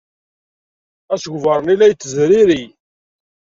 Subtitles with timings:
[1.13, 2.63] Asegbar-nni la yettezriri.